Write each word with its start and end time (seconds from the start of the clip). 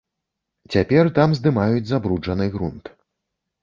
Цяпер 0.75 1.11
там 1.19 1.37
здымаюць 1.41 1.87
забруджаны 1.93 2.53
грунт. 2.59 2.95